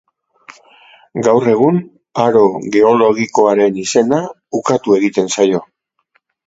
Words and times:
Gaur 1.27 1.45
egun, 1.51 1.77
aro 2.25 2.43
geologikoaren 2.77 3.81
izena 3.87 4.27
ukatu 4.63 5.01
egiten 5.01 5.35
zaio. 5.37 5.67